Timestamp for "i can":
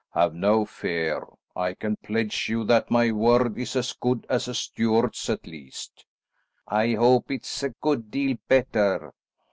1.55-1.95